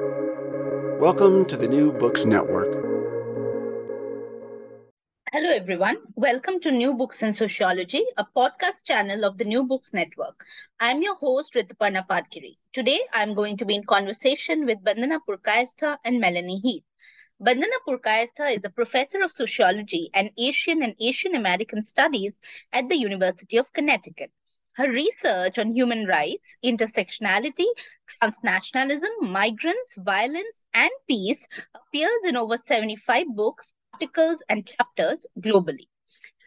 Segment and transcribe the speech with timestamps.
[0.00, 2.66] Welcome to the New Books Network.
[5.32, 5.98] Hello, everyone.
[6.16, 10.44] Welcome to New Books in Sociology, a podcast channel of the New Books Network.
[10.80, 12.56] I'm your host, Rituparna Patgiri.
[12.72, 16.84] Today, I'm going to be in conversation with Bandana Purkayastha and Melanie Heath.
[17.38, 22.36] Bandana Purkayastha is a professor of sociology and Asian and Asian American studies
[22.72, 24.32] at the University of Connecticut.
[24.76, 27.66] Her research on human rights, intersectionality,
[28.20, 35.86] transnationalism, migrants, violence, and peace appears in over 75 books, articles, and chapters globally.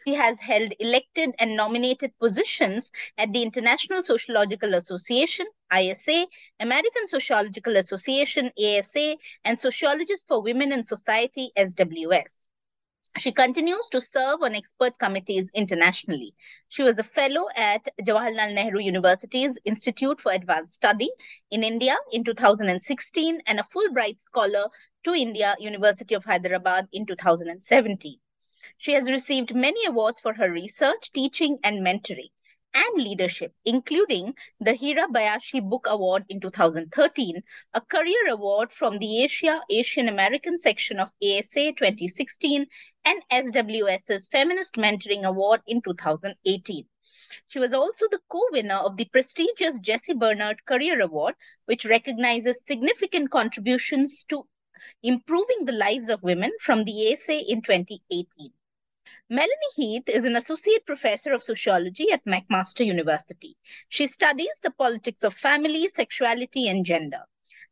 [0.06, 6.26] She has held elected and nominated positions at the International Sociological Association, ISA,
[6.60, 12.48] American Sociological Association, ASA, and Sociologists for Women in Society, SWS.
[13.18, 16.34] She continues to serve on expert committees internationally.
[16.68, 21.10] She was a fellow at Jawaharlal Nehru University's Institute for Advanced Study
[21.50, 24.68] in India in 2016 and a Fulbright scholar
[25.04, 28.18] to India University of Hyderabad in 2017.
[28.78, 32.30] She has received many awards for her research, teaching, and mentoring
[32.74, 37.42] and leadership, including the Hirabayashi Book Award in 2013,
[37.74, 42.66] a career award from the Asia Asian American section of ASA 2016,
[43.04, 46.88] and SWS's Feminist Mentoring Award in 2018.
[47.46, 53.30] She was also the co-winner of the prestigious Jessie Bernard Career Award, which recognizes significant
[53.30, 54.46] contributions to
[55.02, 58.52] improving the lives of women from the ASA in 2018.
[59.30, 63.58] Melanie Heath is an associate professor of sociology at McMaster University.
[63.90, 67.20] She studies the politics of family, sexuality, and gender.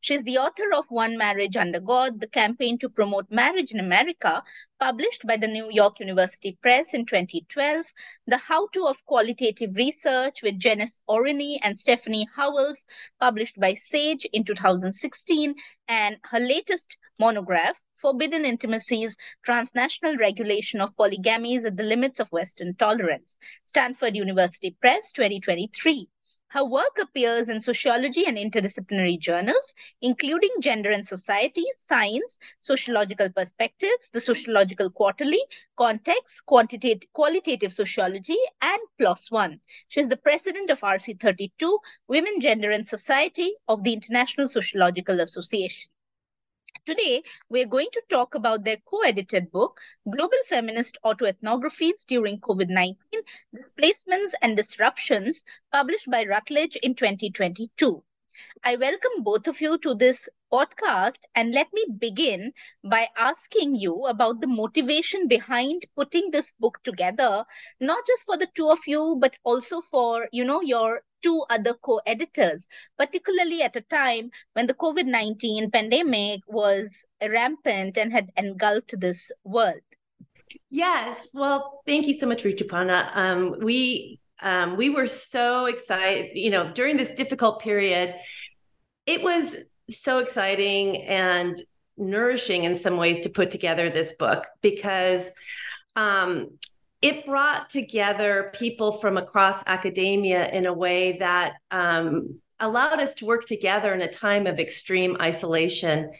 [0.07, 4.45] She's the author of One Marriage Under God, the campaign to promote marriage in America,
[4.79, 7.87] published by the New York University Press in 2012,
[8.29, 12.85] The How To of Qualitative Research with Janice Aurini and Stephanie Howells,
[13.19, 15.57] published by Sage in 2016,
[15.89, 22.77] and her latest monograph, Forbidden Intimacies, Transnational Regulation of Polygamies at the Limits of Western
[22.77, 26.09] Tolerance, Stanford University Press, 2023.
[26.51, 34.09] Her work appears in sociology and interdisciplinary journals, including Gender and Society, Science, Sociological Perspectives,
[34.11, 35.45] the Sociological Quarterly,
[35.77, 39.61] Context, Quantitative, Qualitative Sociology, and PLOS One.
[39.89, 45.91] She is the president of RC32, Women, Gender and Society of the International Sociological Association.
[46.87, 52.95] Today, we're going to talk about their co-edited book, Global Feminist Autoethnographies During COVID-19,
[53.53, 58.05] Displacements and Disruptions, published by Routledge in 2022.
[58.63, 62.53] I welcome both of you to this podcast and let me begin
[62.85, 67.45] by asking you about the motivation behind putting this book together
[67.81, 71.75] not just for the two of you but also for you know your two other
[71.75, 77.05] co-editors particularly at a time when the covid-19 pandemic was
[77.37, 79.87] rampant and had engulfed this world
[80.71, 82.99] yes well thank you so much Rituparna.
[83.17, 88.15] Um, we um, we were so excited you know during this difficult period
[89.07, 89.57] it was
[89.91, 91.63] so exciting and
[91.97, 95.31] nourishing in some ways to put together this book because
[95.97, 96.51] um,
[97.03, 103.27] it brought together people from across academia in a way that um, allowed us to
[103.27, 106.11] work together in a time of extreme isolation.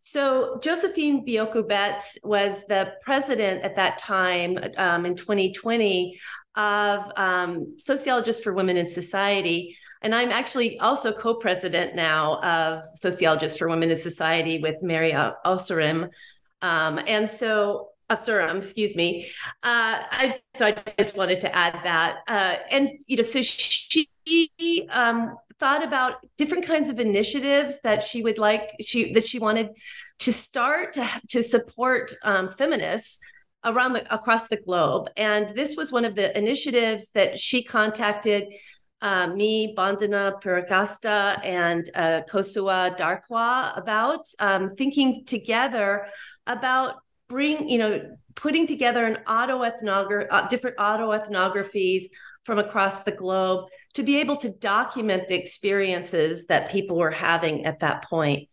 [0.00, 6.20] So, Josephine Beoku-Betts was the president at that time um, in 2020
[6.54, 9.76] of um, Sociologists for Women in Society.
[10.02, 15.12] And I'm actually also co president now of Sociologists for Women in Society with Mary
[15.12, 16.10] Osurim.
[16.60, 19.26] Um, and so, Osirim, excuse me.
[19.62, 22.18] Uh, I, so I just wanted to add that.
[22.28, 24.08] Uh, and, you know, so she
[24.90, 29.68] um, thought about different kinds of initiatives that she would like, she that she wanted
[30.20, 33.18] to start to, to support um, feminists
[33.64, 35.08] around the, across the globe.
[35.16, 38.44] And this was one of the initiatives that she contacted
[39.00, 46.06] uh, me, Bandana Purkayastha, and uh, Kosua Darkwah about um, thinking together
[46.46, 47.01] about
[47.32, 52.04] bring, you know, putting together an autoethnography, uh, different autoethnographies
[52.44, 57.64] from across the globe to be able to document the experiences that people were having
[57.64, 58.48] at that point.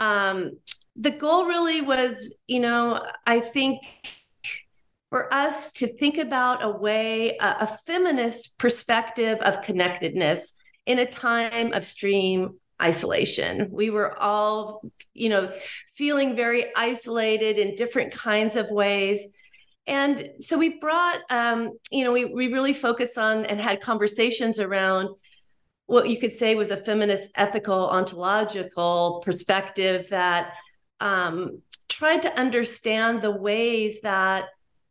[0.00, 0.52] Um,
[0.96, 3.82] the goal really was, you know, I think
[5.10, 10.54] for us to think about a way, a, a feminist perspective of connectedness
[10.86, 13.68] in a time of extreme isolation.
[13.70, 14.82] We were all,
[15.14, 15.52] you know,
[15.94, 19.20] feeling very isolated in different kinds of ways.
[19.86, 24.60] And so we brought, um, you know, we, we really focused on and had conversations
[24.60, 25.08] around
[25.86, 30.52] what you could say was a feminist ethical ontological perspective that
[31.00, 34.46] um, tried to understand the ways that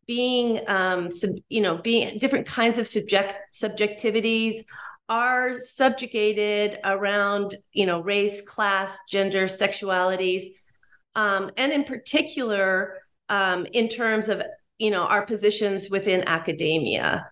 [0.06, 4.63] being um, sub, you know being different kinds of subject subjectivities
[5.13, 10.45] are subjugated around you know race class gender sexualities
[11.13, 12.98] um, and in particular
[13.30, 14.42] um, in terms of
[14.80, 17.30] you know our positions within academia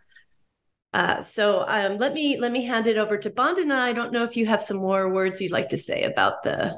[0.94, 3.76] uh, so um, let me let me hand it over to Bandana.
[3.76, 6.78] I don't know if you have some more words you'd like to say about the.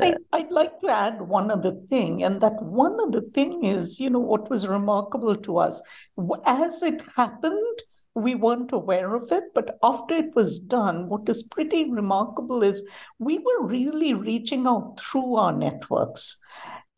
[0.00, 4.10] I, would like to add one other thing, and that one other thing is, you
[4.10, 5.82] know, what was remarkable to us
[6.44, 7.78] as it happened.
[8.14, 12.86] We weren't aware of it, but after it was done, what is pretty remarkable is
[13.18, 16.36] we were really reaching out through our networks.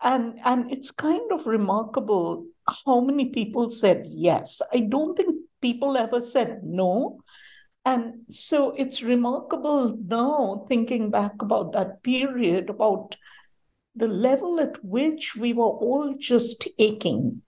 [0.03, 2.47] And, and it's kind of remarkable
[2.87, 4.61] how many people said yes.
[4.73, 7.21] I don't think people ever said no.
[7.85, 13.17] And so it's remarkable now, thinking back about that period, about
[13.95, 17.43] the level at which we were all just aching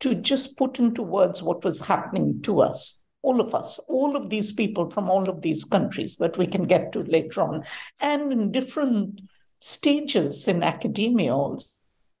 [0.00, 4.30] to just put into words what was happening to us, all of us, all of
[4.30, 7.64] these people from all of these countries that we can get to later on,
[8.00, 9.20] and in different
[9.58, 11.66] stages in academia also.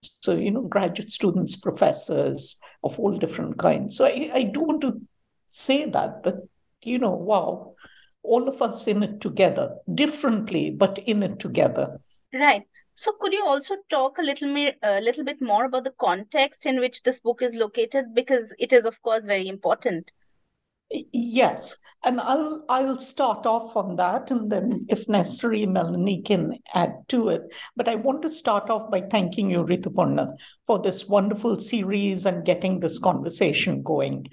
[0.02, 3.96] So, you know, graduate students, professors of all different kinds.
[3.96, 5.00] So I, I do want to
[5.46, 6.36] say that, but
[6.82, 7.74] you know, wow,
[8.22, 12.00] all of us in it together, differently, but in it together.
[12.32, 12.62] Right.
[12.94, 16.64] So, could you also talk a little more, a little bit more about the context
[16.64, 20.10] in which this book is located, because it is, of course, very important.
[21.12, 26.94] Yes, and I'll I'll start off on that, and then, if necessary, Melanie can add
[27.08, 27.54] to it.
[27.74, 32.44] But I want to start off by thanking you, Rituparna, for this wonderful series and
[32.44, 34.28] getting this conversation going.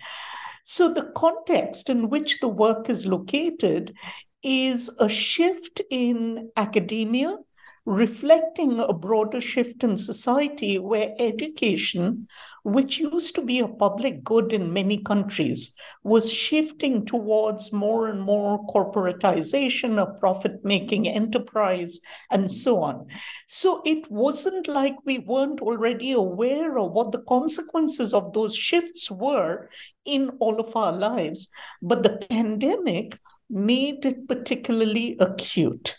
[0.63, 3.95] So, the context in which the work is located
[4.41, 7.37] is a shift in academia,
[7.85, 12.27] reflecting a broader shift in society where education,
[12.63, 18.21] which used to be a public good in many countries, was shifting towards more and
[18.21, 21.99] more corporatization of profit making enterprise
[22.31, 23.05] and so on.
[23.47, 29.11] So it wasn't like we weren't already aware of what the consequences of those shifts
[29.11, 29.69] were
[30.05, 31.49] in all of our lives.
[31.81, 33.19] But the pandemic
[33.49, 35.97] made it particularly acute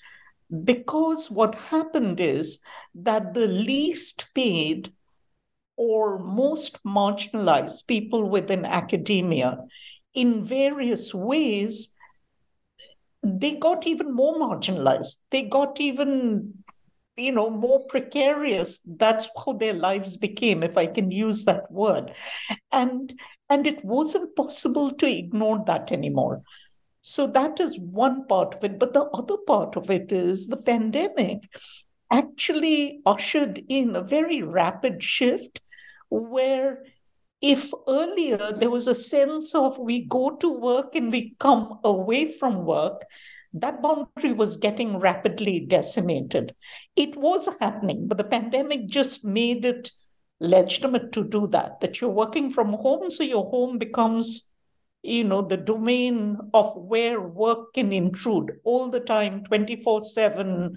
[0.65, 2.61] because what happened is
[2.95, 4.93] that the least paid
[5.77, 9.59] or most marginalized people within academia
[10.15, 11.95] in various ways
[13.25, 15.17] they got even more marginalized.
[15.31, 16.55] They got even
[17.17, 18.81] you know more precarious.
[18.81, 22.13] That's how their lives became if i can use that word.
[22.71, 23.19] And
[23.49, 26.43] and it wasn't possible to ignore that anymore
[27.07, 28.79] so that is one part of it.
[28.79, 31.43] But the other part of it is the pandemic
[32.11, 35.61] actually ushered in a very rapid shift
[36.09, 36.83] where
[37.43, 42.33] if earlier there was a sense of we go to work and we come away
[42.33, 43.03] from work,
[43.53, 46.55] that boundary was getting rapidly decimated.
[46.97, 49.93] It was happening, but the pandemic just made it
[50.41, 54.51] legitimate to do that, that you're working from home, so your home becomes
[55.05, 60.77] you know the domain of where work can intrude all the time 24 7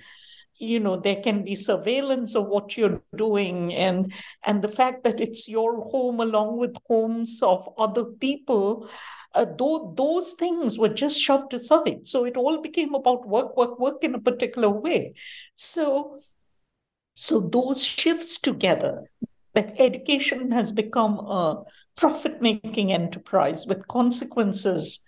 [0.60, 4.14] you know there can be surveillance of what you're doing and
[4.46, 8.90] and the fact that it's your home along with homes of other people
[9.34, 12.08] uh, though those things were just shoved aside.
[12.08, 15.14] So it all became about work work work in a particular way.
[15.56, 16.20] So
[17.14, 19.04] so those shifts together
[19.58, 21.64] that education has become a
[21.96, 25.00] profit making enterprise with consequences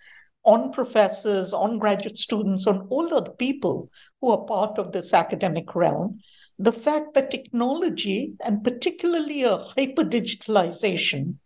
[0.44, 3.88] on professors, on graduate students, on all other people
[4.20, 6.18] who are part of this academic realm.
[6.58, 11.36] The fact that technology, and particularly a hyper digitalization,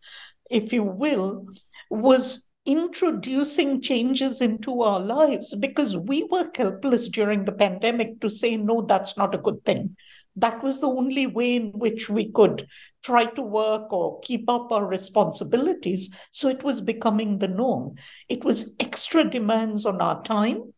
[0.51, 1.47] if you will,
[1.91, 8.57] was introducing changes into our lives because we were helpless during the pandemic to say,
[8.57, 9.95] no, that's not a good thing
[10.37, 12.67] that was the only way in which we could
[13.03, 16.11] try to work or keep up our responsibilities.
[16.33, 17.95] So it was becoming the norm.
[18.29, 20.73] It was extra demands on our time,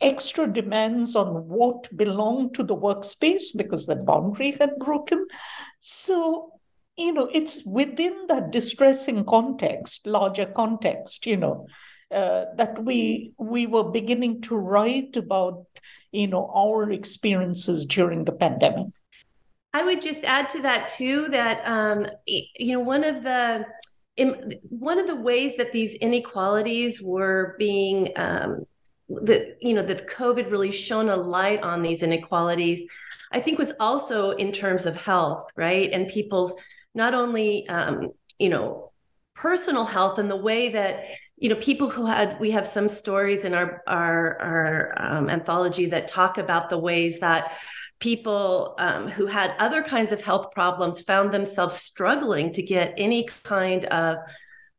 [0.00, 5.26] extra demands on what belonged to the workspace because the boundary had broken.
[5.78, 6.52] So,
[6.96, 11.66] you know, it's within that distressing context, larger context, you know,
[12.10, 15.64] uh, that we we were beginning to write about
[16.12, 18.88] you know our experiences during the pandemic
[19.74, 23.64] i would just add to that too that um, you know one of the
[24.16, 28.66] in, one of the ways that these inequalities were being um,
[29.08, 32.82] that you know that COVID really shone a light on these inequalities.
[33.32, 36.54] I think was also in terms of health, right, and people's
[36.94, 38.92] not only um, you know
[39.34, 41.04] personal health and the way that
[41.40, 45.86] you know people who had we have some stories in our our our um, anthology
[45.86, 47.56] that talk about the ways that
[47.98, 53.24] people um, who had other kinds of health problems found themselves struggling to get any
[53.44, 54.16] kind of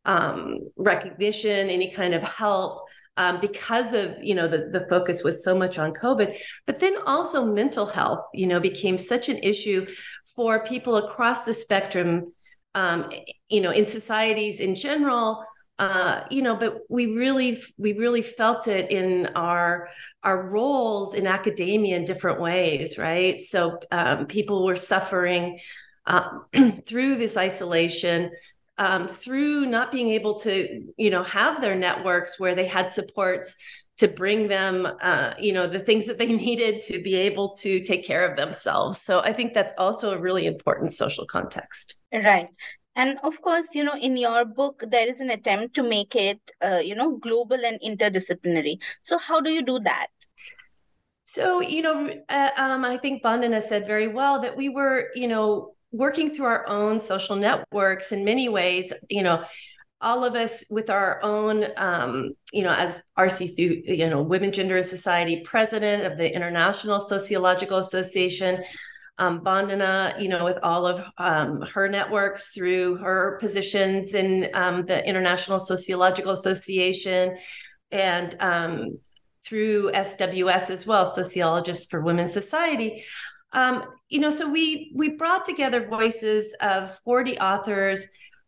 [0.05, 2.87] um, recognition, any kind of help.
[3.17, 6.95] Um, because of you know the, the focus was so much on covid but then
[7.05, 9.85] also mental health you know became such an issue
[10.33, 12.31] for people across the spectrum
[12.73, 13.11] um,
[13.49, 15.43] you know in societies in general
[15.81, 19.89] uh, you know, but we really we really felt it in our
[20.21, 23.41] our roles in academia in different ways, right?
[23.41, 25.57] So um, people were suffering
[26.05, 26.37] uh,
[26.85, 28.29] through this isolation,
[28.77, 33.55] um, through not being able to, you know, have their networks where they had supports
[33.97, 37.83] to bring them, uh, you know, the things that they needed to be able to
[37.83, 39.01] take care of themselves.
[39.01, 41.95] So I think that's also a really important social context.
[42.13, 42.49] Right
[42.95, 46.39] and of course you know in your book there is an attempt to make it
[46.61, 48.81] uh, you know global and interdisciplinary.
[49.03, 50.07] So how do you do that?
[51.23, 55.27] So you know uh, um, i think bandana said very well that we were you
[55.27, 59.43] know working through our own social networks in many ways you know
[60.01, 64.51] all of us with our own um, you know as rc through you know women
[64.51, 68.63] gender and society president of the international sociological association
[69.21, 74.83] um, Bandana, you know, with all of um, her networks through her positions in um,
[74.87, 77.37] the International Sociological Association
[77.91, 78.97] and um,
[79.45, 83.03] through SWS as well, Sociologists for Women's Society.
[83.53, 88.07] Um, you know, so we we brought together voices of 40 authors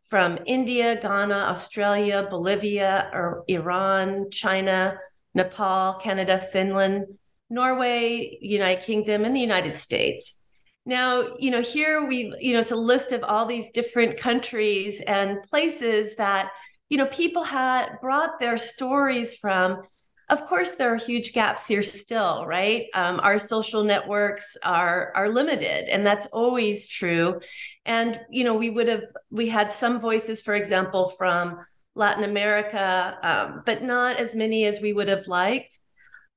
[0.10, 4.98] from India, Ghana, Australia, Bolivia, or Iran, China,
[5.36, 7.06] Nepal, Canada, Finland,
[7.52, 10.40] Norway, United Kingdom, and the United States.
[10.86, 15.02] Now, you know, here we, you know, it's a list of all these different countries
[15.08, 16.52] and places that,
[16.90, 19.82] you know, people had brought their stories from.
[20.30, 22.88] Of course, there are huge gaps here still, right?
[22.94, 27.40] Um, our social networks are are limited, and that's always true.
[27.86, 31.60] And you know, we would have we had some voices, for example, from
[31.96, 35.80] Latin America, um, but not as many as we would have liked.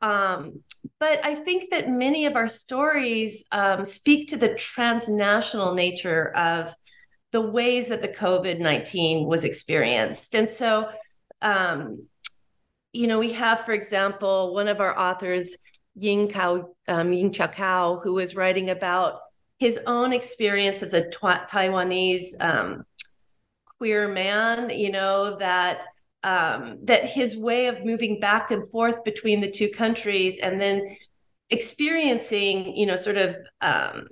[0.02, 0.62] Um,
[1.00, 6.74] but I think that many of our stories um, speak to the transnational nature of
[7.32, 10.34] the ways that the COVID 19 was experienced.
[10.34, 10.88] And so,
[11.42, 12.06] um,
[12.92, 15.56] you know, we have, for example, one of our authors,
[15.94, 19.20] Ying, Kao, um, Ying Chao Kao, who was writing about
[19.58, 22.84] his own experience as a Taiwanese um,
[23.78, 25.80] queer man, you know, that
[26.22, 30.96] um, that his way of moving back and forth between the two countries and then
[31.50, 34.06] experiencing, you know, sort of, um,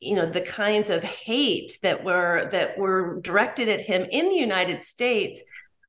[0.00, 4.36] you know, the kinds of hate that were that were directed at him in the
[4.36, 5.40] United States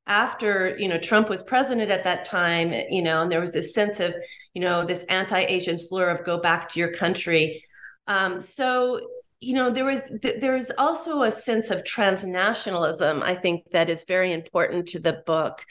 [0.06, 3.74] after you know Trump was president at that time, you know, and there was this
[3.74, 4.14] sense of,
[4.54, 7.64] you know, this anti-Asian slur of "go back to your country."
[8.06, 9.00] Um, so
[9.40, 14.32] you know there was there's also a sense of transnationalism i think that is very
[14.32, 15.64] important to the book.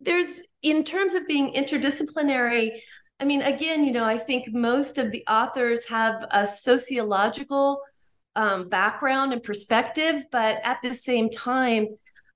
[0.00, 2.80] There's in terms of being interdisciplinary
[3.18, 7.80] i mean again you know i think most of the authors have a sociological
[8.34, 11.86] um, background and perspective but at the same time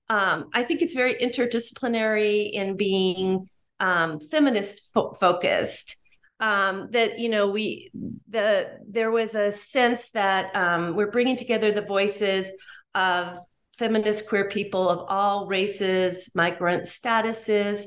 [0.09, 3.47] um, i think it's very interdisciplinary in being
[3.79, 5.97] um, feminist fo- focused
[6.41, 7.91] um, that you know we
[8.29, 12.51] the there was a sense that um, we're bringing together the voices
[12.95, 13.37] of
[13.77, 17.85] feminist queer people of all races migrant statuses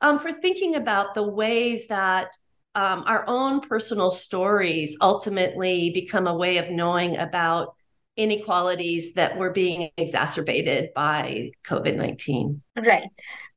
[0.00, 2.32] um, for thinking about the ways that
[2.74, 7.74] um, our own personal stories ultimately become a way of knowing about
[8.16, 13.04] inequalities that were being exacerbated by covid-19 right.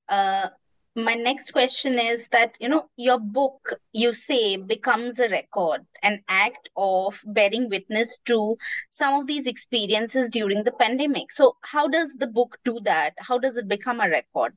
[0.07, 0.47] Uh,
[0.95, 6.23] my next question is that you know your book you say becomes a record an
[6.29, 8.55] act of bearing witness to
[8.91, 11.31] some of these experiences during the pandemic.
[11.31, 13.13] So how does the book do that?
[13.17, 14.53] How does it become a record?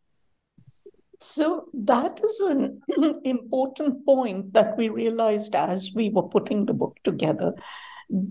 [1.20, 2.80] So that is an
[3.24, 7.54] important point that we realized as we were putting the book together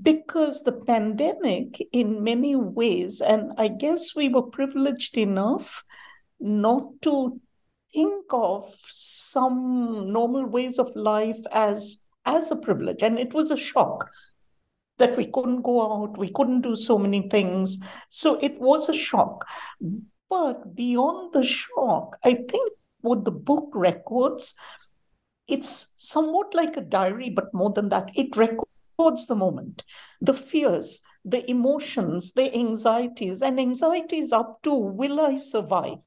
[0.01, 5.83] because the pandemic in many ways and i guess we were privileged enough
[6.39, 7.39] not to
[7.97, 13.01] think of some normal ways of life as as a privilege.
[13.01, 14.09] And it was a shock
[14.97, 17.77] that we couldn't go out we couldn't do so many things.
[18.09, 19.47] So it was a shock.
[20.29, 24.55] But beyond the shock i think what the book records
[25.47, 29.83] it's somewhat like a diary, but more than that, it records the moment,
[30.21, 35.99] the fears, the emotions, the anxieties, and anxieties up to will I survive?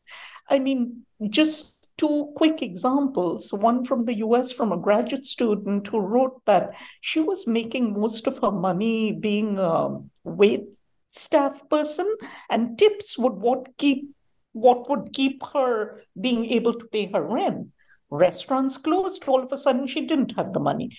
[0.49, 5.99] I mean, just two quick examples one from the US from a graduate student who
[5.99, 10.75] wrote that she was making most of her money being a wait
[11.11, 12.09] staff person
[12.49, 14.09] and tips would what keep
[14.52, 17.69] what would keep her being able to pay her rent.
[18.11, 20.90] Restaurants closed all of a sudden she didn't have the money.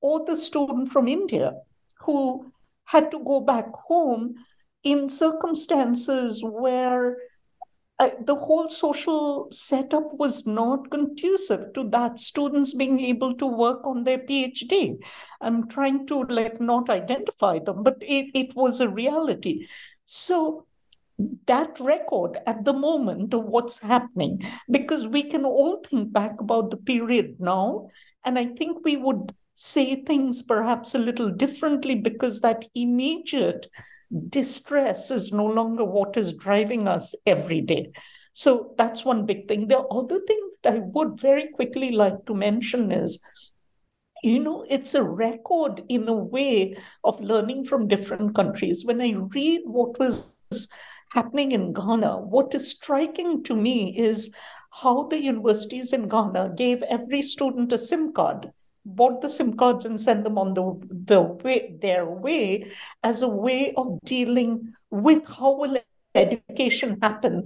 [0.00, 1.52] Or the student from india
[2.00, 2.52] who
[2.84, 4.34] had to go back home
[4.82, 7.16] in circumstances where
[7.98, 13.84] uh, the whole social setup was not conducive to that students being able to work
[13.84, 15.02] on their phd
[15.40, 19.66] i'm trying to like not identify them but it, it was a reality.
[20.04, 20.66] So
[21.46, 24.40] that record at the moment of what's happening
[24.70, 27.88] because we can all think back about the period now
[28.24, 33.66] and i think we would say things perhaps a little differently because that immediate
[34.28, 37.90] distress is no longer what is driving us every day.
[38.34, 39.66] So that's one big thing.
[39.66, 43.20] The other thing that i would very quickly like to mention is
[44.22, 48.84] you know, it's a record in a way of learning from different countries.
[48.84, 50.36] When I read what was
[51.10, 54.34] happening in Ghana, what is striking to me is
[54.70, 58.52] how the universities in Ghana gave every student a SIM card
[58.88, 62.70] bought the SIM cards and sent them on the, the way their way
[63.02, 65.78] as a way of dealing with how will
[66.14, 67.44] education happen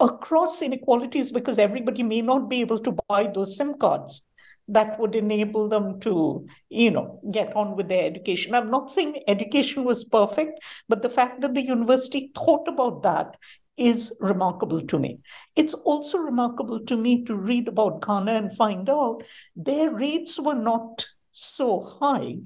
[0.00, 4.28] across inequalities because everybody may not be able to buy those SIM cards
[4.68, 8.54] that would enable them to, you know, get on with their education.
[8.54, 13.36] I'm not saying education was perfect, but the fact that the university thought about that
[13.76, 15.18] is remarkable to me.
[15.54, 19.22] It's also remarkable to me to read about Ghana and find out
[19.54, 22.38] their rates were not so high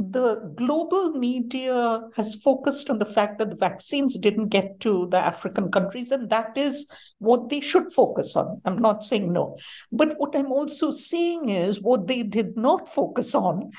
[0.00, 5.18] the global media has focused on the fact that the vaccines didn't get to the
[5.18, 8.62] African countries, and that is what they should focus on.
[8.64, 9.58] I'm not saying no.
[9.92, 13.70] But what I'm also saying is what they did not focus on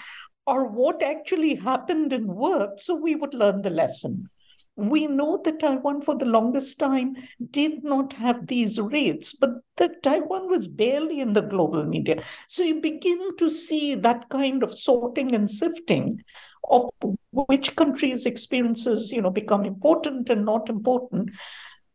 [0.45, 4.29] or what actually happened and worked, so we would learn the lesson.
[4.75, 7.15] We know that Taiwan, for the longest time,
[7.51, 12.23] did not have these rates, but that Taiwan was barely in the global media.
[12.47, 16.21] So you begin to see that kind of sorting and sifting
[16.69, 16.89] of
[17.31, 21.31] which countries' experiences, you know, become important and not important.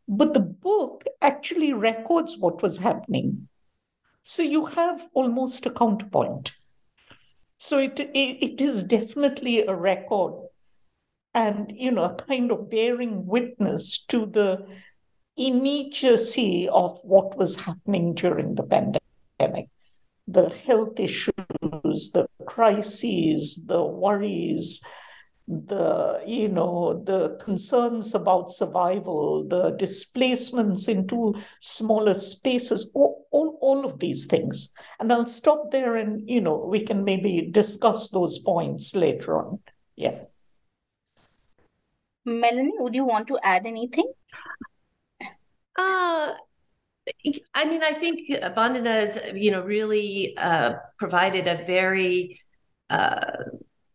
[0.07, 3.47] But the book actually records what was happening.
[4.21, 6.53] So you have almost a counterpoint.
[7.57, 10.46] So it, it, it is definitely a record
[11.37, 14.67] and you know kind of bearing witness to the
[15.37, 19.69] immediacy of what was happening during the pandemic.
[20.27, 24.81] The health issues the crises the worries
[25.47, 33.85] the you know the concerns about survival the displacements into smaller spaces all, all, all
[33.85, 34.69] of these things.
[34.99, 39.59] And i'll stop there and you know we can maybe discuss those points later on.
[39.95, 40.23] Yeah
[42.27, 44.11] Melanie, would you want to add anything?
[45.77, 46.33] Uh,
[47.53, 52.41] I mean, I think Bandana has, you know, really uh, provided a very
[52.89, 53.31] uh,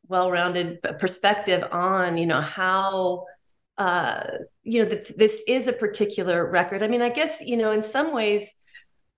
[0.09, 3.27] well-rounded perspective on, you know, how,
[3.77, 4.25] uh,
[4.63, 6.83] you know, that this is a particular record.
[6.83, 8.55] I mean, I guess, you know, in some ways,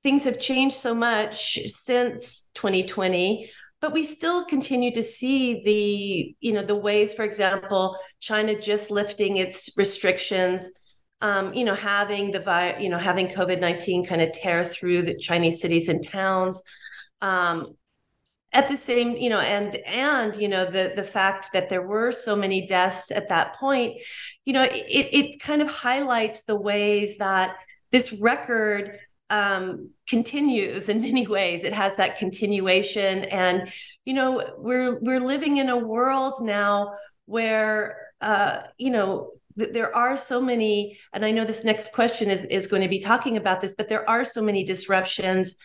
[0.02, 3.50] things have changed so much since 2020
[3.84, 8.90] but we still continue to see the you know the ways for example china just
[8.90, 10.70] lifting its restrictions
[11.20, 15.18] um, you know having the vi- you know having covid-19 kind of tear through the
[15.18, 16.62] chinese cities and towns.
[17.20, 17.76] Um,
[18.54, 22.10] at the same you know and and you know the the fact that there were
[22.10, 24.00] so many deaths at that point
[24.46, 27.56] you know it it kind of highlights the ways that
[27.92, 28.98] this record
[29.30, 31.64] um, continues in many ways.
[31.64, 33.72] It has that continuation, and
[34.04, 36.94] you know we're we're living in a world now
[37.26, 42.30] where uh, you know th- there are so many, and I know this next question
[42.30, 45.56] is is going to be talking about this, but there are so many disruptions,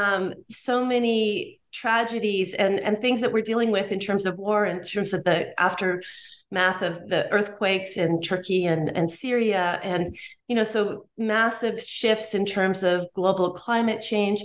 [0.00, 0.22] um,
[0.68, 4.78] so many tragedies, and and things that we're dealing with in terms of war, in
[4.84, 6.02] terms of the after
[6.50, 9.78] math of the earthquakes in Turkey and, and Syria.
[9.82, 10.16] And,
[10.48, 14.40] you know, so massive shifts in terms of global climate change.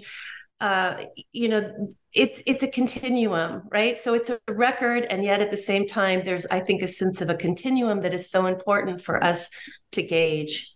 [0.62, 1.62] Uh, you know,
[2.14, 3.98] it's it's a continuum, right?
[3.98, 7.22] So it's a record, and yet at the same time, there's I think a sense
[7.22, 9.50] of a continuum that is so important for us
[9.92, 10.75] to gauge.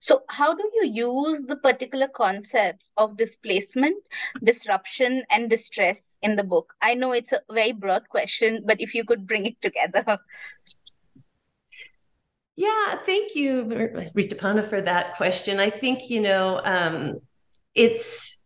[0.00, 4.02] So, how do you use the particular concepts of displacement,
[4.42, 6.72] disruption, and distress in the book?
[6.80, 10.18] I know it's a very broad question, but if you could bring it together.
[12.56, 13.64] Yeah, thank you,
[14.14, 15.58] Rituparna, for that question.
[15.58, 17.20] I think, you know, um,
[17.74, 18.36] it's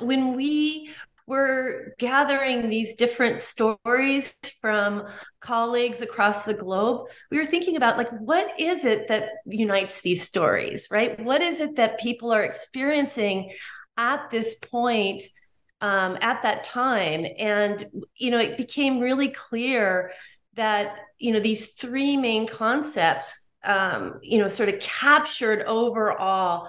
[0.00, 0.88] when we
[1.30, 5.06] we're gathering these different stories from
[5.38, 7.06] colleagues across the globe.
[7.30, 11.22] We were thinking about like what is it that unites these stories right?
[11.24, 13.52] What is it that people are experiencing
[13.96, 15.22] at this point
[15.80, 17.24] um, at that time?
[17.38, 20.10] And you know it became really clear
[20.54, 26.68] that you know these three main concepts um, you know sort of captured overall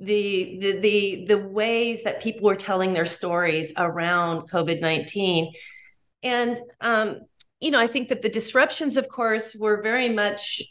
[0.00, 5.52] the, the the the ways that people were telling their stories around COVID nineteen,
[6.22, 7.20] and um,
[7.60, 10.62] you know I think that the disruptions, of course, were very much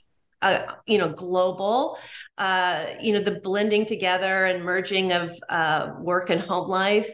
[0.42, 1.98] uh, you know global.
[2.38, 7.10] Uh, you know the blending together and merging of uh, work and home life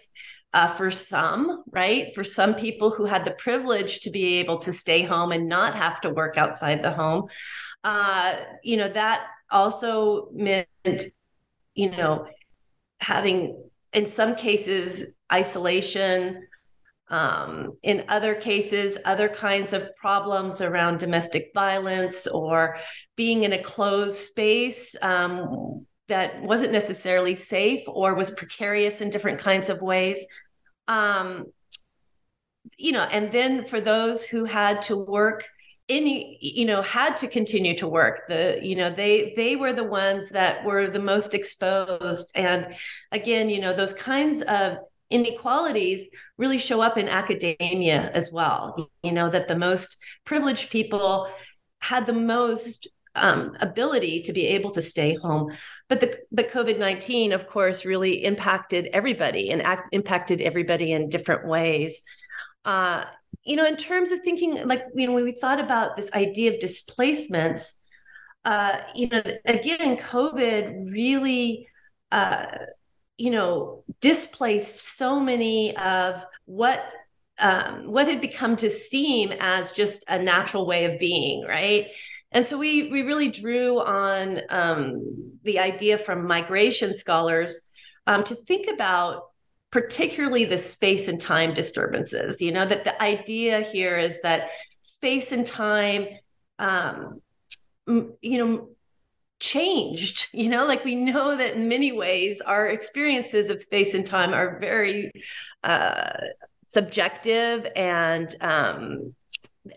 [0.54, 2.16] uh, for some right?
[2.16, 5.76] For some people who had the privilege to be able to stay home and not
[5.76, 7.28] have to work outside the home.
[7.84, 10.68] Uh, you know that also meant
[11.78, 12.28] you know,
[13.00, 13.64] having
[13.94, 16.46] in some cases isolation,
[17.10, 22.80] um, in other cases, other kinds of problems around domestic violence or
[23.16, 29.40] being in a closed space um, that wasn't necessarily safe or was precarious in different
[29.40, 30.20] kinds of ways.
[30.88, 31.46] Um,
[32.78, 35.46] you know, and then for those who had to work
[35.90, 38.28] any you know had to continue to work.
[38.28, 42.32] The you know they they were the ones that were the most exposed.
[42.36, 42.76] And
[43.12, 44.78] again you know those kinds of
[45.10, 51.32] inequalities really show up in academia as well you know that the most privileged people
[51.80, 55.52] had the most um, ability to be able to stay home.
[55.90, 61.48] But the but covid-19 of course really impacted everybody and act, impacted everybody in different
[61.48, 62.02] ways
[62.68, 63.06] uh,
[63.46, 66.52] you know, in terms of thinking, like, you know, when we thought about this idea
[66.52, 67.76] of displacements,
[68.44, 71.70] uh, you know, again, COVID really,
[72.12, 72.46] uh,
[73.18, 76.84] you know, displaced so many of what
[77.40, 81.88] um, what had become to seem as just a natural way of being, right?
[82.34, 87.70] And so we we really drew on um, the idea from migration scholars
[88.08, 89.24] um, to think about
[89.72, 92.42] particularly the space and time disturbances.
[92.42, 94.50] You know, that the idea here is that
[94.82, 96.08] space and time,
[96.60, 97.22] um,
[97.86, 98.70] you know,
[99.40, 104.08] changed you know like we know that in many ways our experiences of space and
[104.08, 105.12] time are very
[105.64, 106.12] uh,
[106.64, 109.14] subjective and um,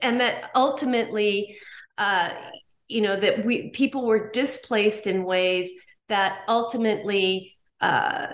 [0.02, 1.56] and that ultimately
[1.98, 2.30] uh,
[2.88, 5.70] you know that we people were displaced in ways
[6.08, 8.26] that ultimately uh,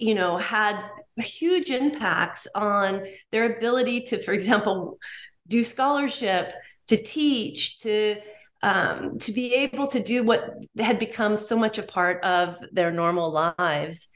[0.00, 0.80] you know, had
[1.16, 4.98] huge impacts on their ability to, for example,
[5.46, 6.52] do scholarship,
[6.88, 8.16] to teach, to
[8.62, 12.90] um, to be able to do what had become so much a part of their
[12.90, 14.08] normal lives.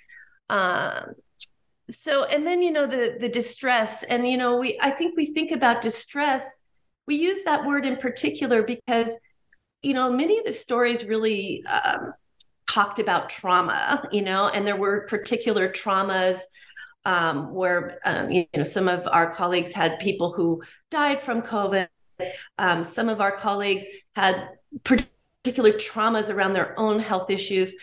[0.50, 1.14] Um,
[1.90, 5.26] so, and then you know the the distress, and you know we I think we
[5.26, 6.60] think about distress.
[7.06, 9.10] We use that word in particular because
[9.82, 12.14] you know many of the stories really um,
[12.74, 16.40] talked about trauma, you know, and there were particular traumas
[17.04, 20.60] um, where, um, you know, some of our colleagues had people who
[20.90, 21.86] died from COVID.
[22.58, 23.84] Um, some of our colleagues
[24.16, 24.48] had
[24.82, 27.76] particular traumas around their own health issues.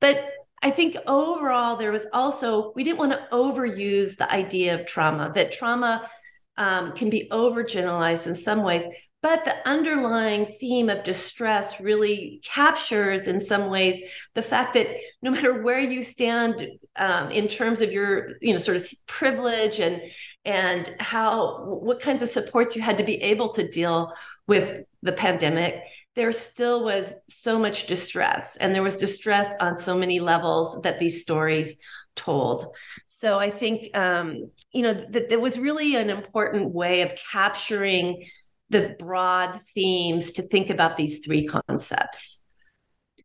[0.00, 0.16] But
[0.62, 5.32] I think overall, there was also, we didn't want to overuse the idea of trauma,
[5.34, 6.08] that trauma
[6.56, 8.84] um, can be overgeneralized in some ways.
[9.22, 14.88] But the underlying theme of distress really captures, in some ways, the fact that
[15.20, 19.78] no matter where you stand um, in terms of your, you know, sort of privilege
[19.78, 20.00] and
[20.46, 24.14] and how what kinds of supports you had to be able to deal
[24.46, 25.82] with the pandemic,
[26.16, 30.98] there still was so much distress, and there was distress on so many levels that
[30.98, 31.76] these stories
[32.16, 32.74] told.
[33.08, 38.24] So I think, um, you know, that there was really an important way of capturing
[38.70, 42.42] the broad themes to think about these three concepts.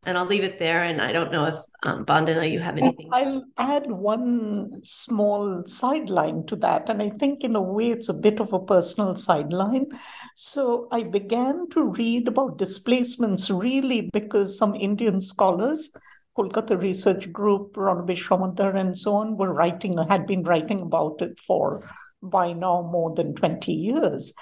[0.08, 0.84] And I'll leave it there.
[0.84, 3.10] And I don't know if um, Bandana, you have anything.
[3.12, 6.90] I'll add one small sideline to that.
[6.90, 9.88] And I think, in a way, it's a bit of a personal sideline.
[10.36, 15.92] So I began to read about displacements really because some Indian scholars
[16.38, 21.40] Kolkata Research Group, Ranabir Samaddar, and so on were writing, had been writing about it
[21.40, 21.90] for
[22.22, 24.34] by now more than 20 years.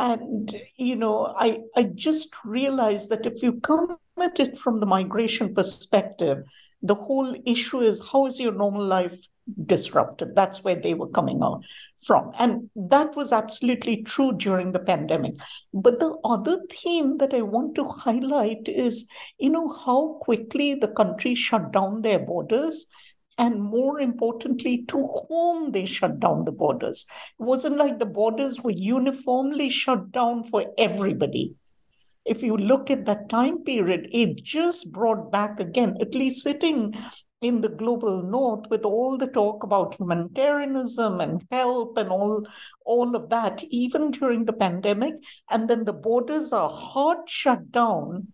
[0.00, 4.86] And, you know, I, I just realized that if you come at it from the
[4.86, 6.38] migration perspective,
[6.80, 9.26] the whole issue is how is your normal life
[9.66, 10.34] disrupted?
[10.34, 11.64] That's where they were coming out
[12.02, 12.32] from.
[12.38, 15.34] And that was absolutely true during the pandemic.
[15.74, 19.06] But the other theme that I want to highlight is,
[19.38, 22.86] you know, how quickly the country shut down their borders
[23.40, 27.06] and more importantly, to whom they shut down the borders.
[27.40, 31.54] It wasn't like the borders were uniformly shut down for everybody.
[32.26, 36.94] If you look at that time period, it just brought back again, at least sitting
[37.40, 42.46] in the global north with all the talk about humanitarianism and help and all
[42.84, 45.14] all of that even during the pandemic
[45.50, 48.30] and then the borders are hard shut down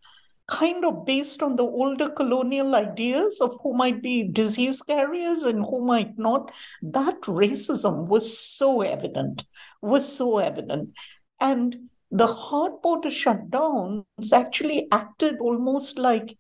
[0.49, 5.65] kind of based on the older colonial ideas of who might be disease carriers and
[5.65, 6.55] who might not.
[6.83, 9.45] That racism was so evident,
[9.83, 10.97] was so evident.
[11.41, 16.37] And the hard border shutdowns actually acted almost like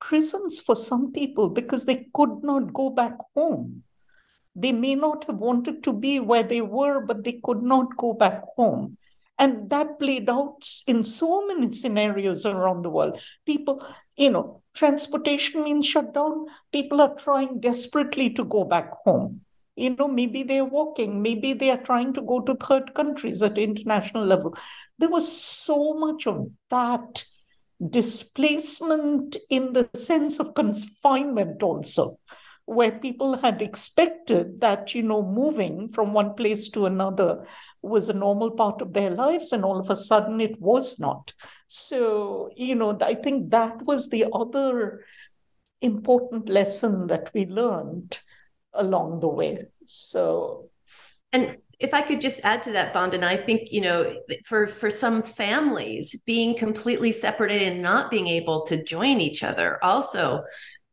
[0.00, 3.84] prisons for some people because they could not go back home.
[4.56, 8.12] They may not have wanted to be where they were, but they could not go
[8.12, 8.98] back home.
[9.38, 13.20] And that played out in so many scenarios around the world.
[13.44, 13.84] People,
[14.16, 16.46] you know, transportation means shut down.
[16.72, 19.40] People are trying desperately to go back home.
[19.76, 23.58] You know, maybe they're walking, maybe they are trying to go to third countries at
[23.58, 24.56] international level.
[24.98, 27.24] There was so much of that
[27.90, 32.18] displacement in the sense of confinement also
[32.66, 37.46] where people had expected that, you know, moving from one place to another
[37.82, 41.32] was a normal part of their lives, and all of a sudden it was not.
[41.66, 45.04] So, you know, I think that was the other
[45.82, 48.20] important lesson that we learned
[48.72, 49.66] along the way.
[49.86, 50.70] So,
[51.32, 54.90] and if I could just add to that, Bandana, I think you know, for for
[54.90, 60.44] some families, being completely separated and not being able to join each other also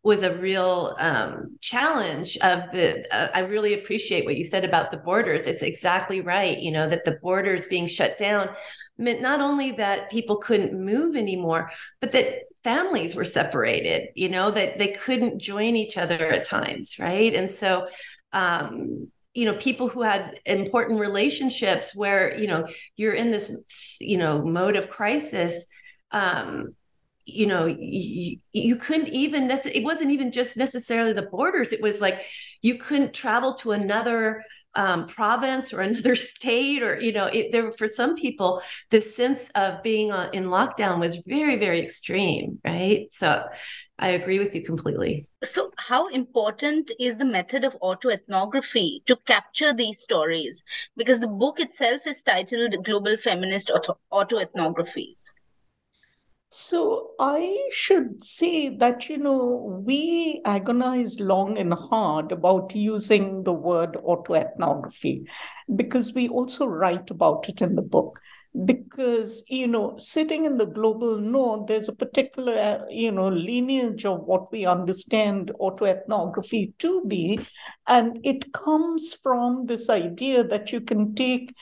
[0.04, 4.92] was a real um, challenge of the uh, i really appreciate what you said about
[4.92, 5.46] the borders.
[5.46, 8.50] It's exactly right you know that the borders being shut down
[8.98, 14.52] meant not only that people couldn't move anymore but that families were separated you know
[14.52, 17.34] that they couldn't join each other at times right?
[17.36, 17.88] And so
[18.34, 24.18] um, you know people who had important relationships where you know you're in this you
[24.18, 25.66] know mode of crisis
[26.12, 26.76] um,
[27.26, 31.82] you know you, you couldn't even necess- it wasn't even just necessarily the borders it
[31.82, 32.22] was like
[32.62, 34.44] you couldn't travel to another
[34.76, 39.50] um, province or another state or you know it, there for some people the sense
[39.56, 43.08] of being on, in lockdown was very very extreme right?
[43.12, 43.44] So
[44.00, 45.28] i agree with you completely.
[45.44, 50.64] So how important is the method of autoethnography to capture these stories?
[50.98, 55.26] Because the book itself is titled global feminist auto- autoethnographies
[56.54, 63.54] so I should say that, you know, we agonized long and hard about using the
[63.54, 65.30] word autoethnography
[65.74, 68.20] because we also write about it in the book.
[68.66, 74.26] Because, you know, sitting in the global north, there's a particular, you know, lineage of
[74.26, 77.40] what we understand autoethnography to be.
[77.88, 81.54] And it comes from this idea that you can take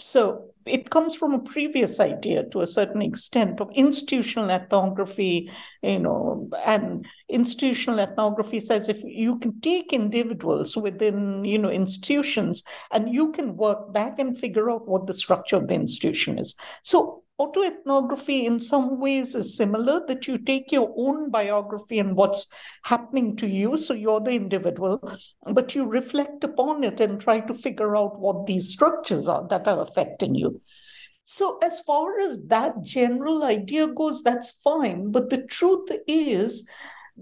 [0.00, 5.50] so it comes from a previous idea to a certain extent of institutional ethnography,
[5.82, 12.62] you know, and institutional ethnography says if you can take individuals within, you know, institutions
[12.90, 16.54] and you can work back and figure out what the structure of the institution is.
[16.82, 22.46] So autoethnography in some ways is similar that you take your own biography and what's
[22.84, 25.00] happening to you so you're the individual
[25.52, 29.66] but you reflect upon it and try to figure out what these structures are that
[29.66, 30.60] are affecting you.
[31.24, 36.68] So as far as that general idea goes that's fine but the truth is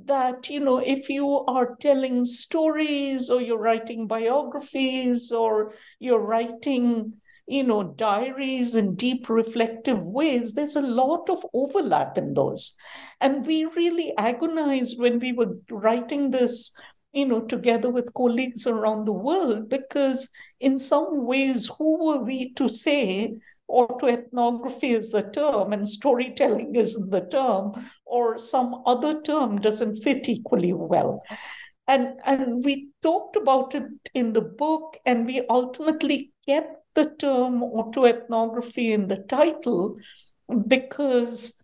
[0.06, 7.12] that you know if you are telling stories or you're writing biographies or you're writing
[7.48, 12.76] you know, diaries and deep reflective ways, there's a lot of overlap in those.
[13.22, 16.78] And we really agonized when we were writing this,
[17.12, 20.28] you know, together with colleagues around the world, because
[20.60, 23.32] in some ways, who were we to say
[23.70, 27.72] autoethnography is the term and storytelling isn't the term,
[28.04, 31.22] or some other term doesn't fit equally well.
[31.86, 37.60] And, and we talked about it in the book, and we ultimately kept the term
[37.60, 39.96] autoethnography in the title
[40.66, 41.62] because,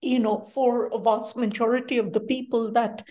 [0.00, 3.06] you know, for a vast majority of the people, that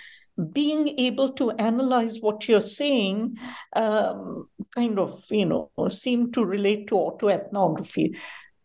[0.52, 3.38] being able to analyze what you're saying
[3.76, 8.18] um, kind of, you know, seem to relate to autoethnography.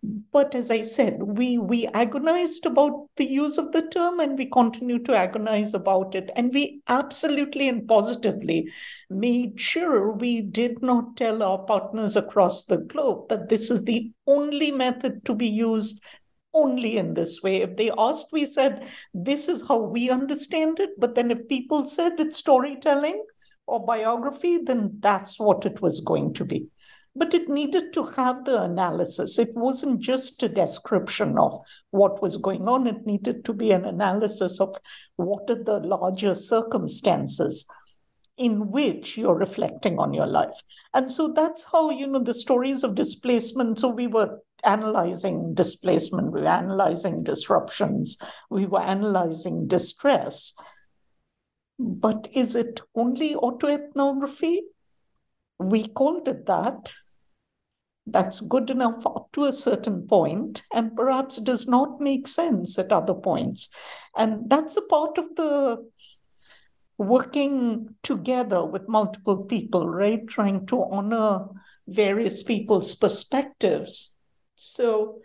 [0.02, 4.46] But as I said, we we agonized about the use of the term and we
[4.46, 6.30] continue to agonize about it.
[6.36, 8.70] And we absolutely and positively
[9.10, 14.12] made sure we did not tell our partners across the globe that this is the
[14.26, 16.04] only method to be used
[16.54, 17.62] only in this way.
[17.62, 20.90] If they asked, we said, this is how we understand it.
[20.98, 23.22] But then if people said it's storytelling
[23.66, 26.68] or biography, then that's what it was going to be
[27.18, 29.38] but it needed to have the analysis.
[29.38, 31.58] It wasn't just a description of
[31.90, 34.76] what was going on, it needed to be an analysis of
[35.16, 37.66] what are the larger circumstances
[38.36, 40.62] in which you're reflecting on your life.
[40.94, 43.80] And so that's how, you know, the stories of displacement.
[43.80, 48.16] So we were analyzing displacement, we were analyzing disruptions,
[48.48, 50.52] we were analyzing distress.
[51.78, 54.58] But is it only autoethnography?
[55.58, 56.92] We called it that
[58.12, 63.14] that's good enough to a certain point and perhaps does not make sense at other
[63.14, 63.68] points.
[64.16, 65.88] And that's a part of the
[66.98, 70.26] working together with multiple people, right?
[70.26, 71.46] Trying to honor
[71.86, 74.14] various people's perspectives.
[74.56, 75.20] So,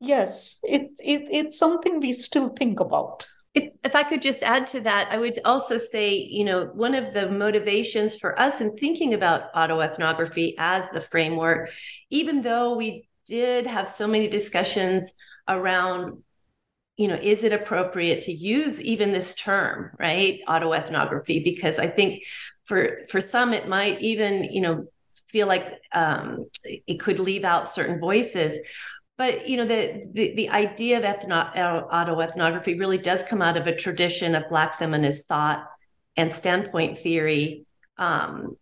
[0.00, 3.26] yes, it, it, it's something we still think about.
[3.58, 6.94] If, if I could just add to that, I would also say, you know, one
[6.94, 11.70] of the motivations for us in thinking about autoethnography as the framework,
[12.10, 15.12] even though we did have so many discussions
[15.48, 16.22] around,
[16.96, 21.42] you know, is it appropriate to use even this term, right, autoethnography?
[21.42, 22.22] Because I think
[22.64, 24.86] for for some it might even, you know,
[25.28, 28.58] feel like um, it could leave out certain voices
[29.18, 31.52] but you know the the, the idea of ethno,
[31.90, 35.66] autoethnography really does come out of a tradition of black feminist thought
[36.16, 37.66] and standpoint theory
[37.98, 38.56] um,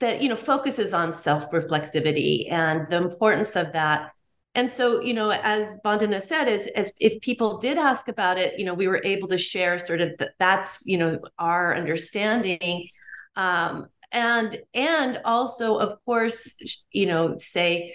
[0.00, 4.10] that you know focuses on self-reflexivity and the importance of that.
[4.54, 8.58] And so you know as Bandana said is as if people did ask about it
[8.58, 12.88] you know we were able to share sort of the, that's you know our understanding.
[13.36, 16.56] Um, and and also of course
[16.92, 17.94] you know say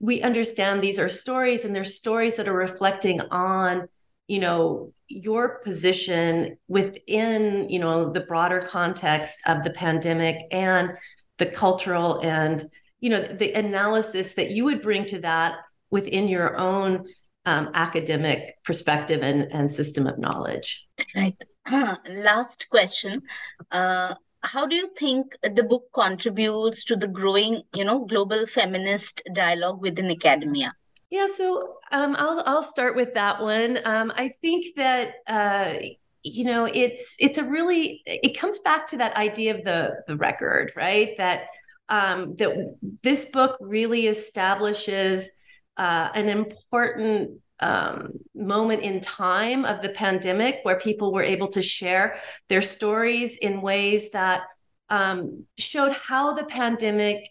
[0.00, 3.88] we understand these are stories and they're stories that are reflecting on
[4.26, 10.92] you know your position within you know the broader context of the pandemic and
[11.38, 12.64] the cultural and
[13.00, 15.56] you know the analysis that you would bring to that
[15.90, 17.04] within your own
[17.46, 20.86] um, academic perspective and, and system of knowledge.
[21.14, 21.36] Right.
[22.08, 23.22] Last question.
[23.70, 29.22] Uh, how do you think the book contributes to the growing you know global feminist
[29.32, 30.72] dialogue within academia?
[31.10, 33.78] Yeah so um, I'll, I'll start with that one.
[33.84, 35.74] Um, i think that uh,
[36.22, 40.16] you know it's it's a really it comes back to that idea of the the
[40.16, 41.16] record right?
[41.18, 41.48] That
[41.88, 45.30] um, that this book really establishes
[45.76, 51.62] uh, an important um, moment in time of the pandemic where people were able to
[51.62, 52.18] share
[52.50, 54.42] their stories in ways that
[54.90, 57.26] um, showed how the pandemic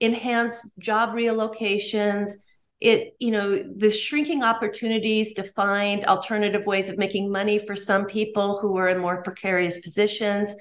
[0.00, 2.30] enhanced job relocations.
[2.80, 8.06] It you know the shrinking opportunities to find alternative ways of making money for some
[8.06, 10.54] people who were in more precarious positions.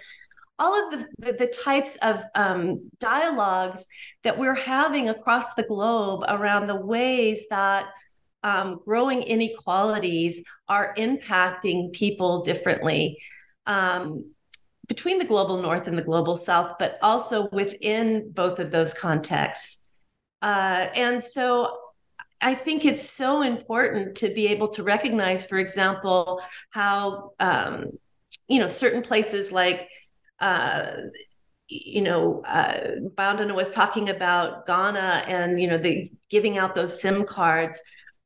[0.60, 3.86] All of the, the, the types of um, dialogues
[4.24, 7.88] that we're having across the globe around the ways that
[8.46, 13.18] um, growing inequalities are impacting people differently
[13.66, 14.32] um,
[14.88, 19.82] between the global north and the global south, but also within both of those contexts.
[20.44, 21.76] Uh, and so
[22.40, 27.86] I think it's so important to be able to recognize, for example, how um,
[28.48, 29.90] you know certain places like
[30.40, 30.92] uh,
[31.68, 37.02] you know uh, Bandana was talking about Ghana and you know the giving out those
[37.02, 37.82] SIM cards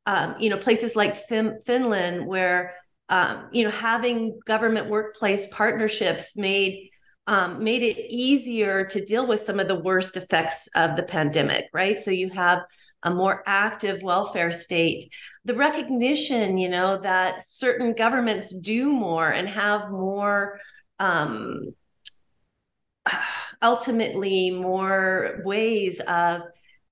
[0.09, 2.73] um, you know, places like fin- Finland, where
[3.09, 6.89] um, you know having government workplace partnerships made
[7.27, 11.65] um, made it easier to deal with some of the worst effects of the pandemic,
[11.73, 11.99] right?
[11.99, 12.63] So you have
[13.03, 15.13] a more active welfare state.
[15.45, 20.59] The recognition, you know, that certain governments do more and have more.
[20.97, 21.75] Um,
[23.61, 26.41] ultimately, more ways of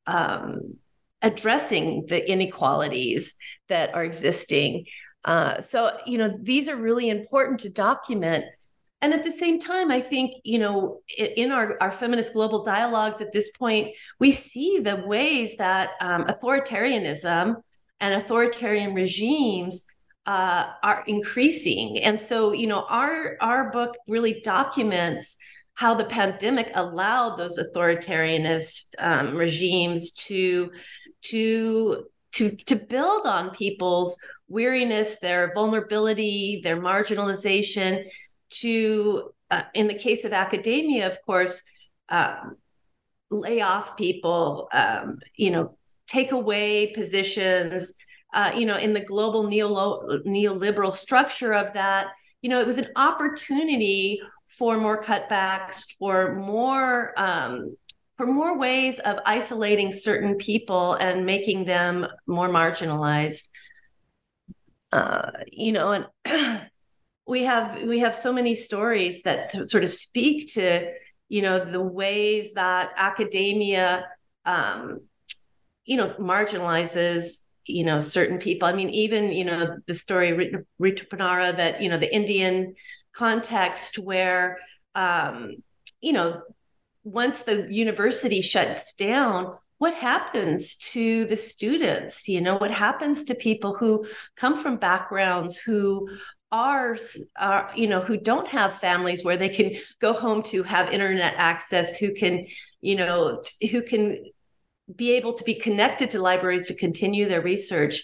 [0.05, 0.77] um,
[1.29, 3.35] addressing the inequalities
[3.67, 4.85] that are existing.
[5.25, 8.45] Uh, so, you know, these are really important to document.
[9.01, 13.19] And at the same time, I think, you know, in our, our feminist global dialogues
[13.21, 13.85] at this point,
[14.19, 17.45] we see the ways that um, authoritarianism
[17.99, 19.85] and authoritarian regimes
[20.25, 21.99] uh, are increasing.
[21.99, 25.37] And so, you know, our our book really documents
[25.77, 30.71] how the pandemic allowed those authoritarianist um, regimes to
[31.23, 38.03] to to to build on people's weariness, their vulnerability, their marginalization.
[38.61, 41.61] To uh, in the case of academia, of course,
[42.09, 42.55] um,
[43.29, 47.93] lay off people, um, you know, take away positions.
[48.33, 52.07] Uh, you know, in the global neo- neoliberal structure of that,
[52.41, 57.75] you know, it was an opportunity for more cutbacks, for more um,
[58.17, 63.47] for more ways of isolating certain people and making them more marginalized.
[64.91, 66.67] Uh, you know, and
[67.27, 70.91] we have we have so many stories that sort of speak to
[71.29, 74.07] you know the ways that academia
[74.45, 75.01] um,
[75.85, 81.55] you know marginalizes you know certain people i mean even you know the story Rituparna
[81.57, 82.75] that you know the indian
[83.11, 84.57] context where
[84.95, 85.57] um,
[85.99, 86.41] you know
[87.07, 92.27] once the university shuts down what happens to the students?
[92.27, 96.09] You know what happens to people who come from backgrounds who
[96.51, 96.97] are,
[97.37, 101.35] are you know who don't have families where they can go home to have internet
[101.37, 102.47] access who can
[102.81, 104.17] you know who can
[104.95, 108.03] be able to be connected to libraries to continue their research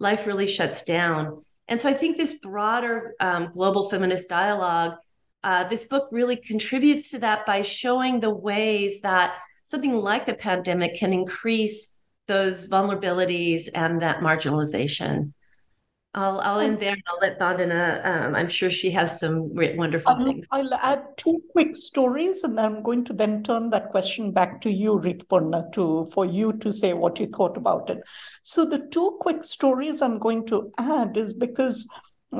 [0.00, 1.42] life really shuts down.
[1.68, 4.96] And so i think this broader um, global feminist dialogue
[5.44, 10.34] uh, this book really contributes to that by showing the ways that something like the
[10.34, 11.94] pandemic can increase
[12.26, 15.32] those vulnerabilities and that marginalization.
[16.14, 18.00] I'll I'll end there and I'll let Bandana.
[18.04, 20.46] Um, I'm sure she has some wonderful I'll, things.
[20.52, 24.70] I'll add two quick stories, and I'm going to then turn that question back to
[24.70, 27.98] you, Rituparna, to for you to say what you thought about it.
[28.44, 31.88] So the two quick stories I'm going to add is because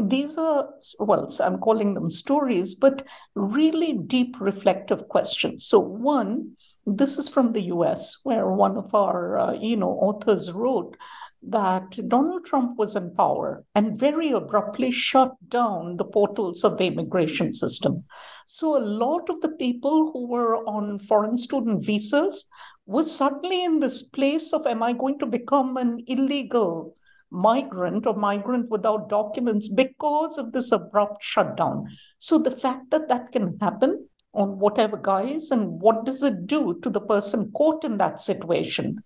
[0.02, 0.68] these are,
[0.98, 5.66] well, I'm calling them stories, but really deep reflective questions.
[5.66, 10.52] So, one, this is from the US, where one of our, uh, you know, authors
[10.52, 10.96] wrote
[11.42, 16.86] that Donald Trump was in power and very abruptly shut down the portals of the
[16.86, 18.04] immigration system.
[18.46, 22.46] So, a lot of the people who were on foreign student visas
[22.86, 26.94] were suddenly in this place of, am I going to become an illegal?
[27.34, 31.86] Migrant or migrant without documents because of this abrupt shutdown.
[32.18, 36.78] So the fact that that can happen on whatever guise and what does it do
[36.82, 38.98] to the person caught in that situation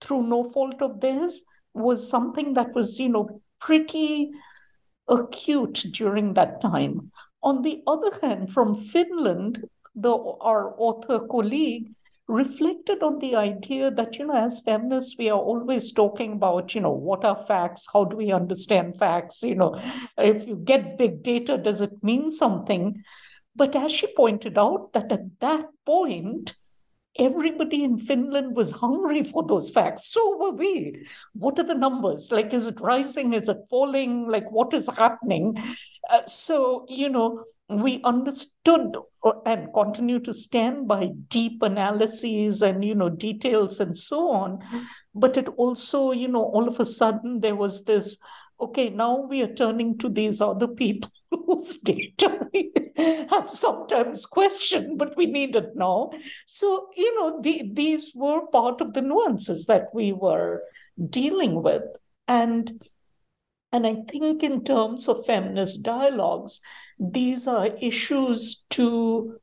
[0.00, 1.42] through no fault of theirs
[1.74, 4.30] was something that was, you know, pretty
[5.08, 7.10] acute during that time.
[7.42, 9.64] On the other hand, from Finland,
[9.94, 11.94] the our author colleague
[12.28, 16.80] reflected on the idea that, you know, as feminists, we are always talking about, you
[16.80, 17.86] know, what are facts?
[17.92, 19.42] How do we understand facts?
[19.42, 19.74] You know,
[20.18, 23.02] if you get big data, does it mean something?
[23.54, 26.54] But as she pointed out, that at that point,
[27.18, 30.08] everybody in Finland was hungry for those facts.
[30.08, 31.06] So were we.
[31.32, 32.30] What are the numbers?
[32.30, 33.32] Like, is it rising?
[33.32, 34.28] Is it falling?
[34.28, 35.56] Like, what is happening?
[36.10, 42.84] Uh, so, you know, we understood uh, and continue to stand by deep analyses and
[42.84, 44.60] you know details and so on.
[45.14, 48.18] But it also you know all of a sudden there was this
[48.60, 52.72] okay now we are turning to these other people whose data we
[53.30, 56.10] have sometimes questioned but we need it now.
[56.46, 60.62] So you know the, these were part of the nuances that we were
[61.10, 61.82] dealing with.
[62.28, 62.82] And
[63.76, 66.60] and I think, in terms of feminist dialogues,
[66.98, 69.38] these are issues to,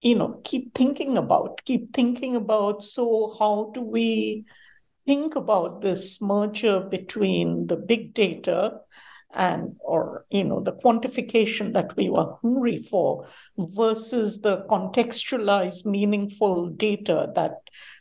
[0.00, 2.84] you know, keep thinking about, keep thinking about.
[2.84, 4.44] So, how do we
[5.04, 8.80] think about this merger between the big data
[9.34, 13.26] and or you know the quantification that we were hungry for
[13.58, 17.52] versus the contextualized meaningful data that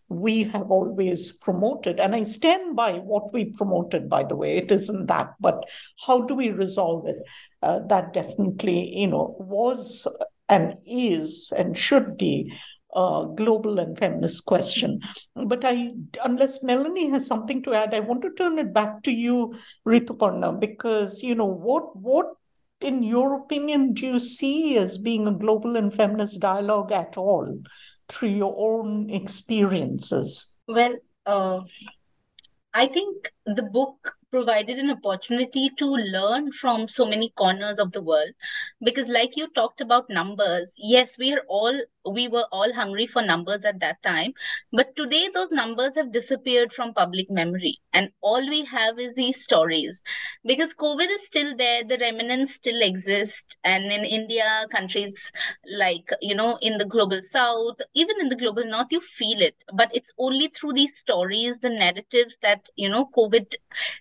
[0.08, 2.00] we have always promoted.
[2.00, 4.58] And I stand by what we promoted, by the way.
[4.58, 5.68] It isn't that, but
[6.06, 7.18] how do we resolve it?
[7.62, 10.08] Uh, that definitely, you know, was
[10.48, 12.54] and is and should be
[12.96, 15.00] a global and feminist question.
[15.36, 15.92] But I,
[16.24, 20.60] unless Melanie has something to add, I want to turn it back to you, Rituparna,
[20.60, 22.28] because you know what what
[22.82, 27.58] in your opinion, do you see as being a global and feminist dialogue at all
[28.10, 30.54] through your own experiences?
[30.68, 31.62] Well, uh,
[32.74, 38.02] I think the book provided an opportunity to learn from so many corners of the
[38.02, 38.32] world
[38.84, 43.22] because like you talked about numbers yes we are all we were all hungry for
[43.22, 44.34] numbers at that time.
[44.72, 47.78] But today, those numbers have disappeared from public memory.
[47.94, 50.02] And all we have is these stories.
[50.46, 53.58] Because COVID is still there, the remnants still exist.
[53.64, 55.32] And in India, countries
[55.66, 59.56] like, you know, in the global south, even in the global north, you feel it.
[59.74, 63.56] But it's only through these stories, the narratives that, you know, COVID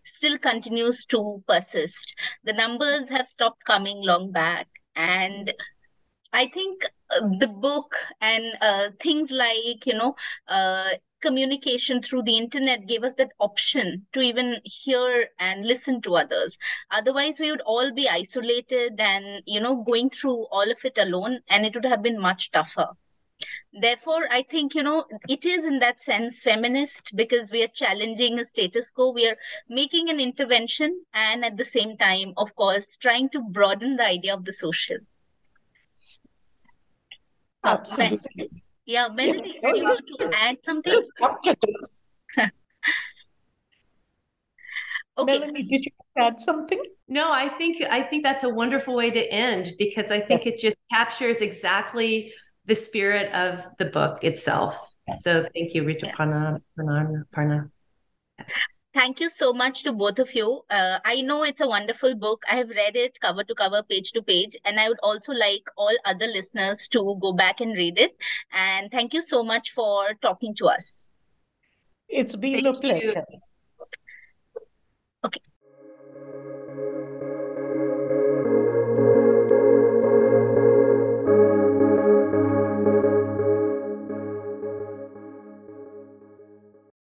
[0.05, 2.15] still continues to persist.
[2.45, 4.69] The numbers have stopped coming long back.
[4.97, 5.51] And
[6.33, 6.85] I think
[7.39, 10.17] the book and uh, things like, you know,
[10.49, 10.91] uh,
[11.25, 16.59] communication through the internet gave us that option to even hear and listen to others.
[16.91, 21.41] Otherwise we would all be isolated and you know going through all of it alone
[21.49, 22.89] and it would have been much tougher.
[23.73, 28.39] Therefore i think you know it is in that sense feminist because we are challenging
[28.39, 29.11] a status quo.
[29.13, 29.37] We are
[29.69, 34.35] making an intervention and at the same time of course trying to broaden the idea
[34.35, 34.99] of the social
[37.65, 38.51] Absolutely.
[38.87, 39.73] yeah, Melody, yeah.
[39.73, 40.93] do you want to add something?
[45.19, 45.39] okay.
[45.39, 46.83] Melanie, did you add something?
[47.09, 50.57] No, I think I think that's a wonderful way to end because I think yes.
[50.57, 52.33] it just captures exactly
[52.67, 54.77] the spirit of the book itself.
[55.07, 55.23] Yes.
[55.23, 56.61] So thank you, Rituparna.
[56.79, 57.71] Parna, Parna.
[58.95, 60.63] Thank you so much to both of you.
[60.71, 62.45] Uh, I know it's a wonderful book.
[62.49, 65.65] I have read it cover to cover, page to page, and I would also like
[65.77, 68.17] all other listeners to go back and read it.
[68.53, 71.13] And thank you so much for talking to us.
[72.09, 73.25] It's been thank a pleasure.
[73.29, 73.41] You.